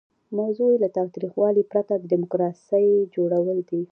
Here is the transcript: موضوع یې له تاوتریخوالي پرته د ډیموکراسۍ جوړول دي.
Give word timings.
موضوع 0.37 0.69
یې 0.73 0.81
له 0.83 0.89
تاوتریخوالي 0.97 1.63
پرته 1.71 1.93
د 1.97 2.03
ډیموکراسۍ 2.11 2.87
جوړول 3.15 3.57
دي. 3.69 3.81